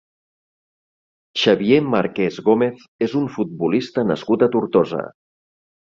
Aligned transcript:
Xavier 1.41 1.77
Marqués 1.95 2.41
Gómez 2.49 2.81
és 3.09 3.13
un 3.23 3.31
futbolista 3.35 4.07
nascut 4.13 4.47
a 4.49 4.53
Tortosa. 4.57 5.07